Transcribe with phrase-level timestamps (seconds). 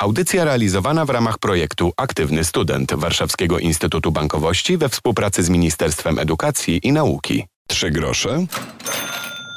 [0.00, 6.80] Audycja realizowana w ramach projektu Aktywny Student Warszawskiego Instytutu Bankowości we współpracy z Ministerstwem Edukacji
[6.82, 7.44] i Nauki.
[7.68, 8.46] Trzy grosze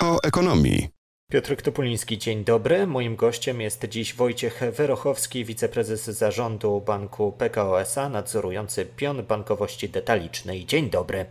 [0.01, 0.89] o ekonomii.
[1.31, 2.87] Piotr Topuliński, dzień dobry.
[2.87, 10.65] Moim gościem jest dziś Wojciech Werochowski, wiceprezes zarządu banku PKO SA, nadzorujący pion bankowości detalicznej.
[10.65, 11.25] Dzień dobry.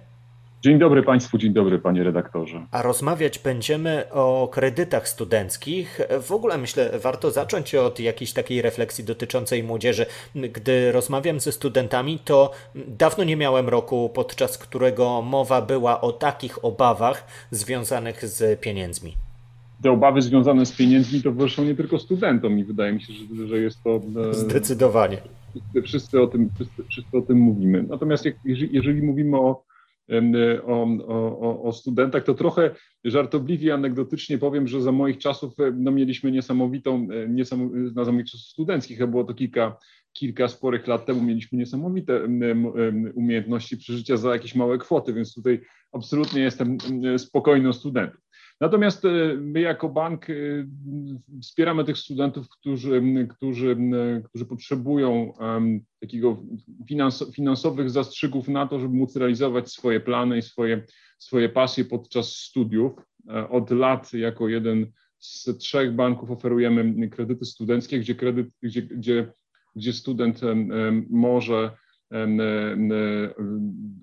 [0.63, 2.67] Dzień dobry Państwu, dzień dobry Panie redaktorze.
[2.71, 6.01] A rozmawiać będziemy o kredytach studenckich.
[6.23, 10.07] W ogóle myślę, warto zacząć od jakiejś takiej refleksji dotyczącej młodzieży.
[10.35, 16.65] Gdy rozmawiam ze studentami, to dawno nie miałem roku, podczas którego mowa była o takich
[16.65, 19.15] obawach związanych z pieniędzmi.
[19.83, 23.47] Te obawy związane z pieniędzmi to wyrszą nie tylko studentom i wydaje mi się, że,
[23.47, 24.01] że jest to...
[24.31, 25.19] E, Zdecydowanie.
[25.51, 27.85] Wszyscy, wszyscy, o tym, wszyscy, wszyscy o tym mówimy.
[27.89, 29.72] Natomiast jak, jeżeli, jeżeli mówimy o
[30.67, 32.75] o, o, o, studentach, to trochę
[33.05, 38.47] żartobliwie, anegdotycznie powiem, że za moich czasów no, mieliśmy niesamowitą, niesamowitą na za moich czasów
[38.47, 39.77] studenckich, a było to kilka,
[40.13, 42.29] kilka sporych lat temu, mieliśmy niesamowite
[43.15, 45.61] umiejętności przeżycia za jakieś małe kwoty, więc tutaj
[45.93, 46.77] absolutnie jestem
[47.19, 48.22] spokojny o studentów.
[48.63, 50.35] Natomiast e, my jako bank e,
[51.43, 53.77] wspieramy tych studentów, którzy, którzy,
[54.25, 55.33] którzy potrzebują
[56.01, 56.43] takiego
[57.35, 60.85] finansowych zastrzygów na to, żeby móc realizować swoje plany i swoje,
[61.19, 62.93] swoje pasje podczas studiów.
[63.29, 64.87] E, od lat jako jeden
[65.19, 69.33] z trzech banków oferujemy kredyty studenckie, gdzie, kredyt, gdzie, gdzie,
[69.77, 70.41] gdzie student
[71.11, 71.71] może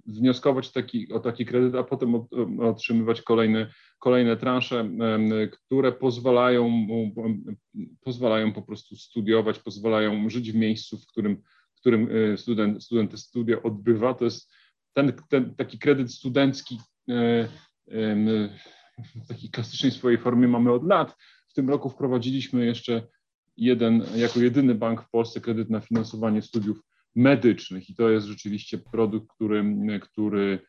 [0.06, 2.16] wnioskować taki, o taki kredyt, a potem
[2.60, 4.90] otrzymywać kolejne, kolejne transze,
[5.52, 7.14] które pozwalają mu,
[8.02, 11.42] pozwalają po prostu studiować, pozwalają żyć w miejscu, w którym,
[11.76, 14.14] w którym e, student, student studia odbywa.
[14.14, 14.52] To jest
[14.94, 16.80] ten, ten taki kredyt studencki
[17.10, 17.48] e,
[19.16, 21.16] w takiej klasycznej swojej formie mamy od lat.
[21.48, 23.08] W tym roku wprowadziliśmy jeszcze
[23.58, 28.78] jeden, jako jedyny bank w Polsce kredyt na finansowanie studiów medycznych i to jest rzeczywiście
[28.78, 29.64] produkt, który,
[30.02, 30.60] który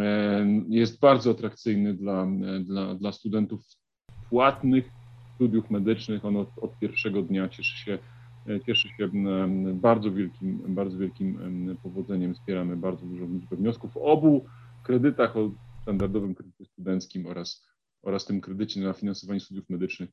[0.00, 2.26] e, jest bardzo atrakcyjny dla,
[2.60, 3.60] dla, dla studentów
[4.30, 4.90] płatnych
[5.34, 6.24] studiów medycznych.
[6.24, 7.98] On od, od pierwszego dnia cieszy się,
[8.66, 9.10] cieszy się
[9.74, 12.34] bardzo wielkim, bardzo wielkim powodzeniem.
[12.34, 14.44] Wspieramy bardzo dużą liczbę wniosków o obu
[14.84, 15.50] kredytach, o
[15.82, 17.66] standardowym kredycie studenckim oraz,
[18.02, 20.10] oraz tym kredycie na finansowanie studiów medycznych.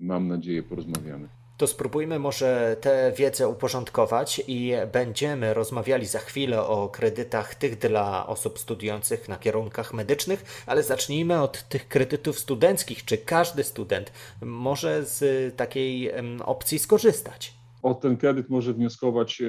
[0.00, 6.88] Mam nadzieję, porozmawiamy to spróbujmy może tę wiedzę uporządkować i będziemy rozmawiali za chwilę o
[6.88, 13.04] kredytach tych dla osób studiujących na kierunkach medycznych, ale zacznijmy od tych kredytów studenckich.
[13.04, 16.10] Czy każdy student może z takiej
[16.44, 17.54] opcji skorzystać?
[17.82, 19.42] O ten kredyt może wnioskować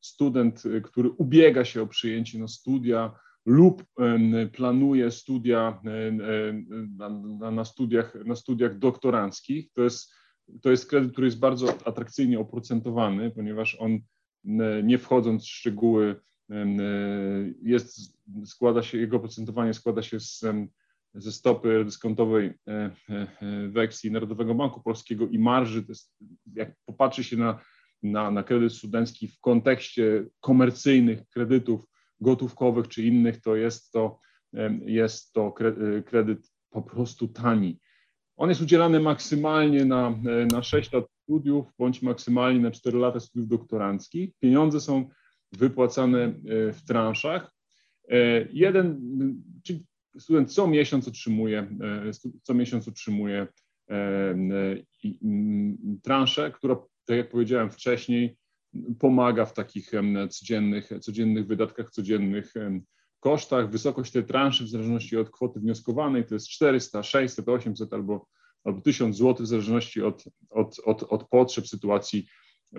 [0.00, 3.14] student, który ubiega się o przyjęcie na studia
[3.46, 3.84] lub
[4.52, 5.80] planuje studia
[6.98, 9.72] na, na, studiach, na studiach doktoranckich.
[9.72, 10.12] To jest
[10.62, 13.98] to jest kredyt, który jest bardzo atrakcyjnie oprocentowany, ponieważ on,
[14.82, 16.20] nie wchodząc w szczegóły,
[17.62, 20.44] jest, składa się, jego oprocentowanie składa się z,
[21.14, 25.84] ze stopy dyskontowej e, e, weksji Narodowego Banku Polskiego i marży.
[25.88, 26.14] Jest,
[26.54, 27.60] jak popatrzy się na,
[28.02, 31.84] na, na kredyt studencki w kontekście komercyjnych kredytów
[32.20, 34.20] gotówkowych czy innych, to jest to,
[34.84, 35.54] jest to
[36.06, 37.80] kredyt po prostu tani.
[38.38, 40.14] On jest udzielany maksymalnie na,
[40.52, 44.30] na 6 lat studiów, bądź maksymalnie na 4 lata studiów doktoranckich.
[44.40, 45.08] Pieniądze są
[45.52, 46.32] wypłacane e,
[46.72, 47.52] w transzach.
[48.08, 48.16] E,
[48.52, 49.00] jeden,
[49.64, 49.86] czyli
[50.18, 52.10] student co miesiąc otrzymuje, e,
[52.42, 53.46] co miesiąc otrzymuje
[56.02, 58.36] transzę, która, tak jak powiedziałem wcześniej,
[58.98, 59.90] pomaga w takich
[60.30, 62.54] codziennych, codziennych wydatkach, codziennych
[63.20, 63.70] kosztach.
[63.70, 68.26] Wysokość tej transzy w zależności od kwoty wnioskowanej to jest 400, 600, 800 albo,
[68.64, 72.26] albo 1000 zł w zależności od, od, od, od potrzeb sytuacji,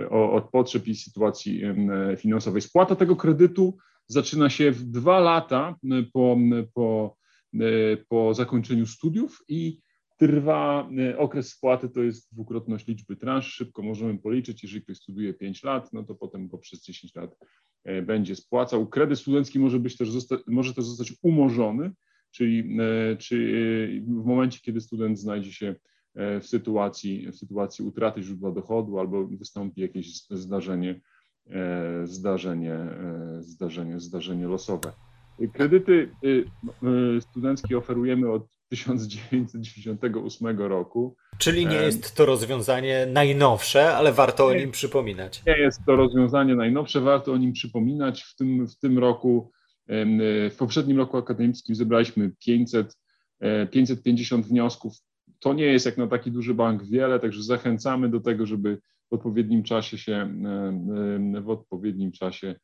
[0.09, 1.61] od potrzeb i sytuacji
[2.17, 2.61] finansowej.
[2.61, 3.77] Spłata tego kredytu
[4.07, 5.75] zaczyna się w dwa lata
[6.13, 6.37] po,
[6.73, 7.15] po,
[8.09, 9.79] po zakończeniu studiów i
[10.19, 13.53] trwa okres spłaty, to jest dwukrotność liczby transz.
[13.53, 17.35] Szybko możemy policzyć, jeżeli ktoś studiuje 5 lat, no to potem go przez 10 lat
[17.83, 18.87] E, będzie spłacał.
[18.87, 21.91] Kredyt studencki może być też zosta- może też zostać umorzony,
[22.31, 25.75] czyli e, czy e, w momencie, kiedy student znajdzie się
[26.41, 31.01] w sytuacji, w sytuacji utraty źródła dochodu albo wystąpi jakieś zdarzenie,
[32.03, 32.77] zdarzenie,
[33.39, 34.91] zdarzenie, zdarzenie losowe.
[35.53, 36.09] Kredyty
[37.21, 41.15] studenckie oferujemy od 1998 roku.
[41.37, 45.43] Czyli nie jest to rozwiązanie najnowsze, ale warto o nim przypominać.
[45.47, 48.23] Nie jest to rozwiązanie najnowsze, warto o nim przypominać.
[48.23, 49.51] W tym, w tym roku,
[50.49, 52.97] w poprzednim roku akademickim zebraliśmy 500,
[53.71, 54.93] 550 e, wniosków.
[55.39, 58.77] To nie jest jak na taki duży bank wiele, także zachęcamy do tego, żeby
[59.09, 60.33] w odpowiednim czasie się,
[61.41, 62.55] w odpowiednim czasie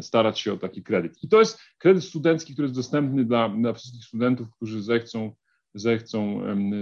[0.00, 1.24] starać się o taki kredyt.
[1.24, 5.34] I to jest kredyt studencki, który jest dostępny dla, dla wszystkich studentów, którzy zechcą
[5.74, 6.40] zechcą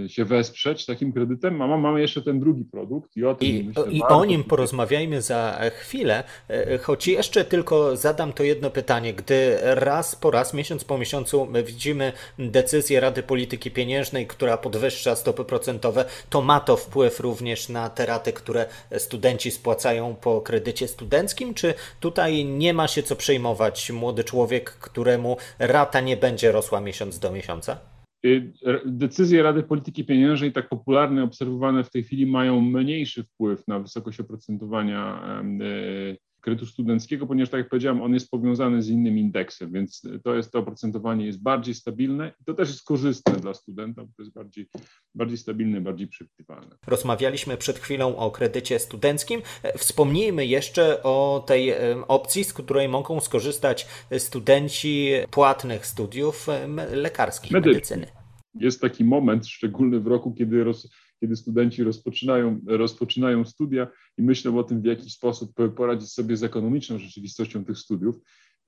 [0.08, 1.56] się wesprzeć takim kredytem.
[1.56, 5.22] Mama, mamy jeszcze ten drugi produkt i o tym I, myślę, i o nim porozmawiajmy
[5.22, 9.14] za chwilę, e, choć jeszcze tylko zadam to jedno pytanie.
[9.14, 15.44] Gdy raz po raz, miesiąc po miesiącu widzimy decyzję Rady Polityki Pieniężnej, która podwyższa stopy
[15.44, 18.66] procentowe, to ma to wpływ również na te raty, które
[18.98, 25.36] studenci spłacają po kredycie studenckim, czy tutaj nie ma się co przejmować młody człowiek, któremu
[25.58, 27.89] rata nie będzie rosła miesiąc do miesiąca?
[28.24, 28.52] Y,
[28.86, 34.20] decyzje Rady Polityki Pieniężnej, tak popularne, obserwowane w tej chwili, mają mniejszy wpływ na wysokość
[34.20, 35.22] oprocentowania
[35.60, 40.34] y, kredytu studenckiego, ponieważ, tak jak powiedziałem, on jest powiązany z innym indeksem, więc to
[40.34, 44.22] jest to oprocentowanie jest bardziej stabilne i to też jest korzystne dla studenta, bo to
[44.22, 44.66] jest bardziej,
[45.14, 46.76] bardziej stabilne, bardziej przewidywalne.
[46.86, 49.42] Rozmawialiśmy przed chwilą o kredycie studenckim.
[49.78, 51.74] Wspomnijmy jeszcze o tej
[52.08, 53.86] opcji, z której mogą skorzystać
[54.18, 56.46] studenci płatnych studiów
[56.92, 58.19] lekarskich, medycyny.
[58.54, 63.88] Jest taki moment szczególny w roku, kiedy roz, kiedy studenci rozpoczynają, rozpoczynają studia
[64.18, 68.16] i myślą o tym, w jaki sposób poradzić sobie z ekonomiczną rzeczywistością tych studiów.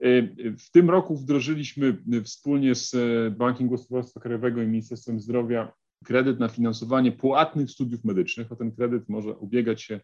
[0.01, 0.23] E,
[0.57, 2.97] w tym roku wdrożyliśmy wspólnie z
[3.37, 5.73] Bankiem Gospodarstwa Krajowego i Ministerstwem Zdrowia
[6.05, 8.53] kredyt na finansowanie płatnych studiów medycznych.
[8.53, 10.01] O ten kredyt może ubiegać się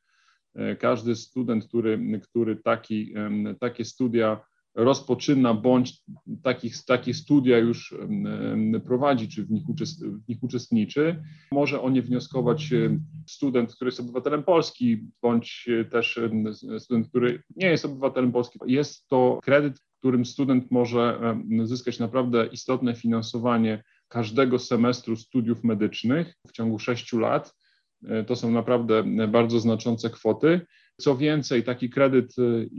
[0.55, 3.15] e, każdy student, który, który taki,
[3.61, 4.41] takie studia
[4.79, 6.03] rozpoczyna bądź
[6.43, 7.95] takich, takie studia już
[8.85, 9.65] prowadzi, czy w nich,
[10.25, 11.23] w nich uczestniczy,
[11.53, 12.71] może o nie wnioskować
[13.27, 16.21] student, który jest obywatelem Polski, bądź też
[16.79, 18.59] student, który nie jest obywatelem Polski.
[18.67, 21.21] Jest to kredyt, którym student może
[21.65, 27.55] zyskać naprawdę istotne finansowanie każdego semestru studiów medycznych w ciągu sześciu lat.
[28.05, 30.67] E, to są naprawdę bardzo znaczące kwoty.
[31.01, 32.71] Co więcej, taki kredyt y,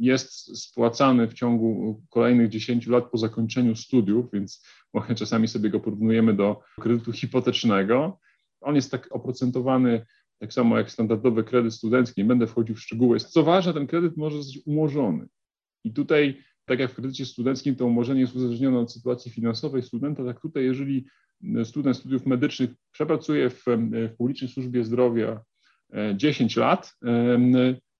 [0.00, 4.66] jest spłacany w ciągu kolejnych 10 lat po zakończeniu studiów, więc
[5.16, 8.18] czasami sobie go porównujemy do kredytu hipotecznego.
[8.60, 10.06] On jest tak oprocentowany
[10.38, 13.20] tak samo jak standardowy kredyt studencki, nie będę wchodził w szczegóły.
[13.20, 15.26] Co ważne, ten kredyt może zostać umorzony.
[15.84, 20.24] I tutaj, tak jak w kredycie studenckim, to umorzenie jest uzależnione od sytuacji finansowej studenta,
[20.24, 21.06] tak tutaj, jeżeli
[21.64, 25.40] student studiów medycznych przepracuje w, w publicznej służbie zdrowia
[26.16, 26.94] 10 lat,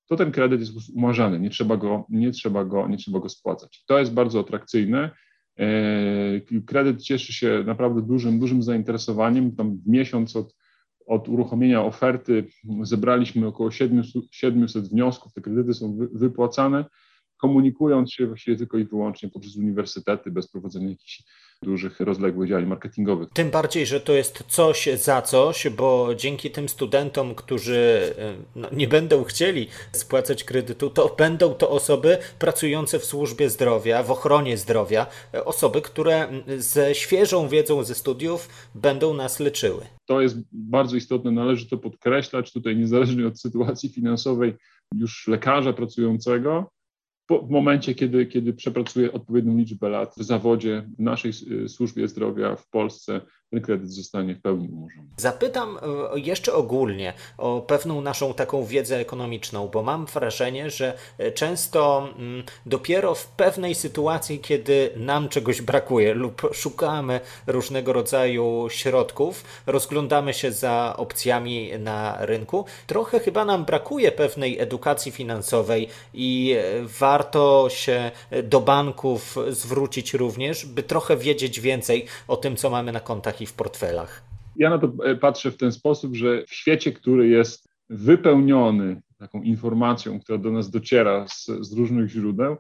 [0.09, 3.85] to ten kredyt jest umarzany, nie trzeba go, nie trzeba go, nie trzeba go spłacać.
[3.87, 5.11] To jest bardzo atrakcyjne.
[5.59, 9.57] E, kredyt cieszy się naprawdę dużym, dużym zainteresowaniem.
[9.57, 10.55] Tam w miesiąc od,
[11.07, 12.47] od uruchomienia oferty
[12.83, 15.33] zebraliśmy około 700, 700 wniosków.
[15.33, 16.85] Te kredyty są wypłacane,
[17.37, 21.23] komunikując się właściwie tylko i wyłącznie poprzez uniwersytety, bez prowadzenia jakichś
[21.63, 23.29] dużych, rozległych działań marketingowych.
[23.33, 28.69] Tym bardziej, że to jest coś za coś, bo dzięki tym studentom, którzy e, no,
[28.73, 34.57] nie będą chcieli spłacać kredytu, to będą to osoby pracujące w służbie zdrowia, w ochronie
[34.57, 36.29] zdrowia, e, osoby, które
[36.59, 39.87] ze świeżą wiedzą ze studiów będą nas leczyły.
[40.07, 44.55] To jest bardzo istotne, należy to podkreślać tutaj, niezależnie od sytuacji finansowej
[44.95, 46.71] już lekarza pracującego,
[47.31, 51.33] w momencie, kiedy, kiedy przepracuje odpowiednią liczbę lat w zawodzie w naszej
[51.65, 53.21] y, służbie zdrowia w Polsce,
[53.55, 55.09] ten kredyt zostanie w pełni umorzony.
[55.17, 55.79] Zapytam
[56.15, 62.09] e, jeszcze ogólnie o pewną naszą taką wiedzę ekonomiczną, bo mam wrażenie, że e, często
[62.19, 70.35] mm, dopiero w pewnej sytuacji, kiedy nam czegoś brakuje lub szukamy różnego rodzaju środków, rozglądamy
[70.35, 77.67] się za opcjami na rynku, trochę chyba nam brakuje pewnej edukacji finansowej i e, warto
[77.71, 78.11] się
[78.43, 83.53] do banków zwrócić również, by trochę wiedzieć więcej o tym, co mamy na kontach w
[83.53, 84.23] portfelach?
[84.57, 89.43] Ja na to e, patrzę w ten sposób, że w świecie, który jest wypełniony taką
[89.43, 92.57] informacją, która do nas dociera z, z różnych źródeł,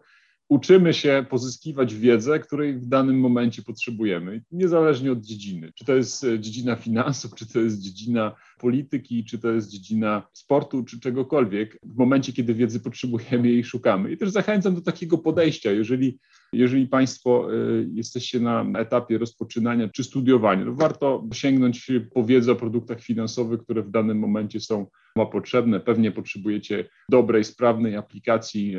[0.48, 5.72] uczymy się pozyskiwać wiedzę, której w danym momencie potrzebujemy, niezależnie od dziedziny.
[5.74, 10.28] Czy to jest e, dziedzina finansów, czy to jest dziedzina polityki, czy to jest dziedzina
[10.32, 11.78] sportu, czy czegokolwiek.
[11.82, 14.12] W momencie, kiedy wiedzy potrzebujemy, jej szukamy.
[14.12, 15.72] I też zachęcam do takiego podejścia.
[15.72, 16.18] Jeżeli,
[16.52, 17.56] jeżeli Państwo e,
[17.94, 23.82] jesteście na etapie rozpoczynania czy studiowania, to warto sięgnąć po wiedzę o produktach finansowych, które
[23.82, 25.80] w danym momencie są potrzebne.
[25.80, 28.76] Pewnie potrzebujecie dobrej, sprawnej aplikacji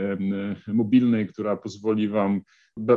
[0.68, 2.42] mobilnej, która pozwoli Wam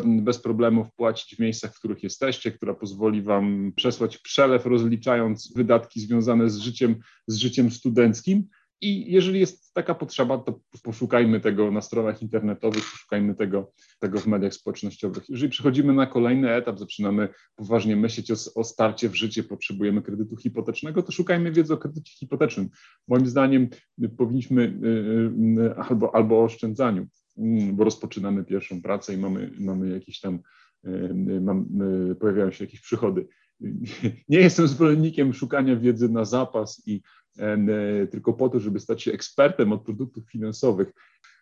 [0.05, 6.01] bez problemu wpłacić w miejscach, w których jesteście, która pozwoli Wam przesłać przelew, rozliczając wydatki
[6.01, 8.45] związane z życiem, z życiem studenckim.
[8.81, 14.27] I jeżeli jest taka potrzeba, to poszukajmy tego na stronach internetowych, poszukajmy tego, tego w
[14.27, 15.29] mediach społecznościowych.
[15.29, 20.37] Jeżeli przechodzimy na kolejny etap, zaczynamy poważnie myśleć o, o starcie w życie, potrzebujemy kredytu
[20.37, 22.69] hipotecznego, to szukajmy wiedzy o kredycie hipotecznym.
[23.09, 23.69] Moim zdaniem
[24.17, 27.07] powinniśmy y, y, albo, albo o oszczędzaniu,
[27.39, 30.39] mm, bo rozpoczynamy pierwszą pracę i mamy, mamy jakieś tam,
[30.87, 33.29] y, pojawiają się jakieś przychody.
[34.29, 37.01] Nie jestem zwolennikiem szukania wiedzy na zapas i
[37.39, 40.93] E, tylko po to, żeby stać się ekspertem od produktów finansowych.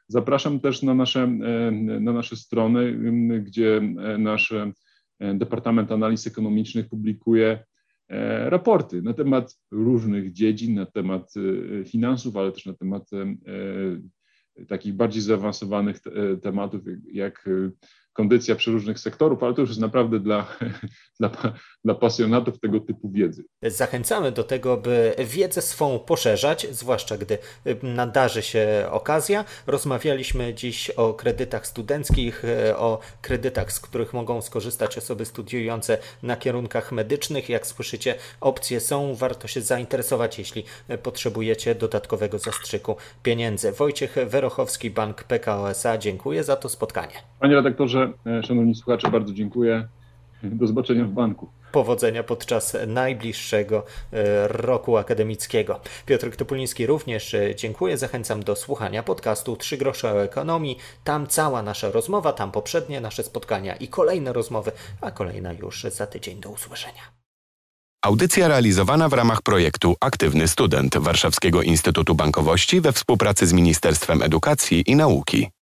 [0.09, 1.71] Zapraszam też na nasze, e,
[2.01, 2.93] na nasze strony,
[3.41, 4.55] gdzie e, nasz
[5.35, 7.65] Departament Analiz Ekonomicznych publikuje
[8.45, 11.35] raporty na temat różnych dziedzin, na temat
[11.85, 13.11] finansów, ale też na temat
[14.69, 16.01] takich bardziej zaawansowanych
[16.43, 16.83] tematów,
[17.13, 17.49] jak
[18.17, 20.47] kondycja przeróżnych sektorów, ale to już jest naprawdę dla,
[21.21, 21.31] dla,
[21.85, 23.45] dla pasjonatów tego typu wiedzy.
[23.63, 27.39] Zachęcamy do tego, by wiedzę swą poszerzać, zwłaszcza gdy
[27.83, 29.45] nadarzy się okazja.
[29.67, 32.43] Rozmawialiśmy dziś o kredytach studenckich,
[32.77, 37.49] o kredytach, z których mogą skorzystać osoby studiujące na kierunkach medycznych.
[37.49, 40.65] Jak słyszycie, opcje są, warto się zainteresować, jeśli
[41.03, 43.73] potrzebujecie dodatkowego zastrzyku pieniędzy.
[43.73, 47.15] Wojciech Werochowski, Bank PKO SA, dziękuję za to spotkanie.
[47.41, 49.89] Panie redaktorze, E, szanowni słuchacze, bardzo dziękuję.
[50.43, 51.49] Do zobaczenia w banku.
[51.73, 55.81] Powodzenia podczas najbliższego e, roku akademickiego.
[56.07, 57.99] Piotr Topuliński również e, dziękuję.
[57.99, 60.79] Zachęcam do słuchania podcastu Trzy grosze o ekonomii.
[61.05, 66.07] Tam cała nasza rozmowa, tam poprzednie nasze spotkania i kolejne rozmowy, a kolejna już za
[66.07, 66.41] tydzień.
[66.41, 67.03] Do usłyszenia.
[68.03, 74.91] Audycja realizowana w ramach projektu Aktywny Student Warszawskiego Instytutu Bankowości we współpracy z Ministerstwem Edukacji
[74.91, 75.56] i Nauki.